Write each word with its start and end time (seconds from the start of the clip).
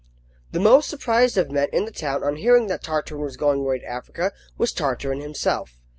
The 0.51 0.59
most 0.59 0.89
surprised 0.89 1.37
of 1.37 1.51
men 1.51 1.69
in 1.71 1.85
the 1.85 1.91
town 1.91 2.23
on 2.23 2.37
hearing 2.37 2.65
that 2.69 2.81
Tartarin 2.81 3.21
was 3.21 3.37
going 3.37 3.59
away 3.59 3.77
to 3.77 3.85
Africa, 3.85 4.31
was 4.57 4.73
Tartarin 4.73 5.21
himself. 5.21 5.79